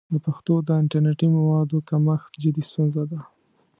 [0.13, 3.19] د پښتو د انټرنیټي موادو کمښت جدي ستونزه ده.